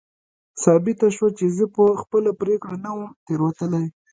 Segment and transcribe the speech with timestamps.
[0.63, 3.85] ثابته شوه چې زه په خپله پرېکړه نه وم تېروتلی.